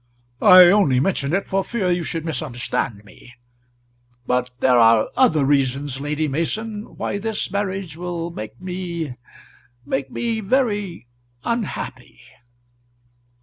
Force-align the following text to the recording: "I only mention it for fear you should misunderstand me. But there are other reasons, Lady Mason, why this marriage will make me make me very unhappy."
"I 0.41 0.61
only 0.71 0.99
mention 0.99 1.31
it 1.31 1.45
for 1.45 1.63
fear 1.63 1.91
you 1.91 2.01
should 2.03 2.25
misunderstand 2.25 3.05
me. 3.05 3.35
But 4.25 4.49
there 4.59 4.79
are 4.79 5.09
other 5.15 5.45
reasons, 5.45 6.01
Lady 6.01 6.27
Mason, 6.27 6.97
why 6.97 7.19
this 7.19 7.51
marriage 7.51 7.95
will 7.97 8.31
make 8.31 8.59
me 8.59 9.13
make 9.85 10.09
me 10.09 10.39
very 10.39 11.05
unhappy." 11.43 12.19